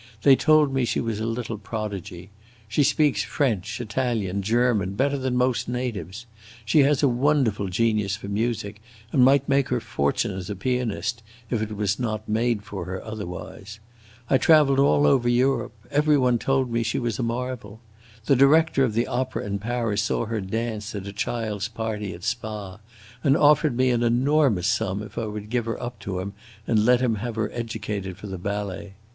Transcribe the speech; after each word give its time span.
They 0.23 0.35
told 0.35 0.73
me 0.73 0.83
she 0.83 0.99
was 0.99 1.19
a 1.19 1.27
little 1.27 1.59
prodigy. 1.59 2.31
She 2.67 2.81
speaks 2.83 3.21
French, 3.23 3.79
Italian, 3.79 4.41
German, 4.41 4.93
better 4.95 5.15
than 5.15 5.37
most 5.37 5.69
natives. 5.69 6.25
She 6.65 6.79
has 6.79 7.03
a 7.03 7.07
wonderful 7.07 7.67
genius 7.67 8.15
for 8.15 8.27
music, 8.27 8.81
and 9.11 9.23
might 9.23 9.47
make 9.47 9.69
her 9.69 9.79
fortune 9.79 10.31
as 10.35 10.49
a 10.49 10.55
pianist, 10.55 11.21
if 11.51 11.61
it 11.61 11.75
was 11.75 11.99
not 11.99 12.27
made 12.27 12.63
for 12.63 12.85
her 12.85 12.99
otherwise! 13.05 13.79
I 14.27 14.39
traveled 14.39 14.79
all 14.79 15.05
over 15.05 15.29
Europe; 15.29 15.73
every 15.91 16.17
one 16.17 16.39
told 16.39 16.71
me 16.71 16.81
she 16.81 16.97
was 16.97 17.19
a 17.19 17.21
marvel. 17.21 17.79
The 18.25 18.35
director 18.35 18.83
of 18.83 18.93
the 18.95 19.05
opera 19.05 19.45
in 19.45 19.59
Paris 19.59 20.01
saw 20.01 20.25
her 20.25 20.41
dance 20.41 20.95
at 20.95 21.05
a 21.05 21.13
child's 21.13 21.67
party 21.67 22.11
at 22.15 22.23
Spa, 22.23 22.79
and 23.23 23.37
offered 23.37 23.77
me 23.77 23.91
an 23.91 24.01
enormous 24.01 24.65
sum 24.65 25.03
if 25.03 25.19
I 25.19 25.27
would 25.27 25.51
give 25.51 25.65
her 25.65 25.79
up 25.79 25.99
to 25.99 26.17
him 26.17 26.33
and 26.65 26.85
let 26.85 27.01
him 27.01 27.17
have 27.17 27.35
her 27.35 27.51
educated 27.51 28.17
for 28.17 28.25
the 28.25 28.39
ballet. 28.39 28.95